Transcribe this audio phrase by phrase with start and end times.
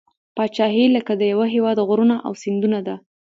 [0.35, 2.95] پاچهي لکه د یوه هیواد غرونه او سیندونه ده.